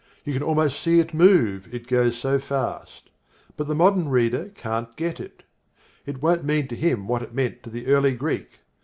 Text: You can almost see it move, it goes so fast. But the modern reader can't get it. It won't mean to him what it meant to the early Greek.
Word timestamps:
You 0.25 0.33
can 0.33 0.41
almost 0.41 0.81
see 0.81 0.99
it 0.99 1.13
move, 1.13 1.71
it 1.71 1.85
goes 1.85 2.17
so 2.17 2.39
fast. 2.39 3.11
But 3.55 3.67
the 3.67 3.75
modern 3.75 4.09
reader 4.09 4.49
can't 4.55 4.95
get 4.95 5.19
it. 5.19 5.43
It 6.07 6.23
won't 6.23 6.43
mean 6.43 6.67
to 6.69 6.75
him 6.75 7.07
what 7.07 7.21
it 7.21 7.35
meant 7.35 7.61
to 7.61 7.69
the 7.69 7.85
early 7.85 8.15
Greek. 8.15 8.61